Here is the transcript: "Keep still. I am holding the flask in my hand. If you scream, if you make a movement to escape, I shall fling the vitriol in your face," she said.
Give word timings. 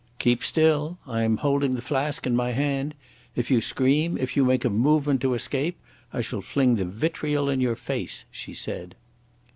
"Keep 0.17 0.43
still. 0.43 0.97
I 1.05 1.21
am 1.21 1.37
holding 1.37 1.75
the 1.75 1.81
flask 1.83 2.25
in 2.25 2.35
my 2.35 2.53
hand. 2.53 2.95
If 3.35 3.51
you 3.51 3.61
scream, 3.61 4.17
if 4.17 4.35
you 4.35 4.43
make 4.43 4.65
a 4.65 4.69
movement 4.71 5.21
to 5.21 5.35
escape, 5.35 5.77
I 6.11 6.21
shall 6.21 6.41
fling 6.41 6.77
the 6.77 6.85
vitriol 6.85 7.49
in 7.49 7.61
your 7.61 7.75
face," 7.75 8.25
she 8.31 8.53
said. 8.53 8.95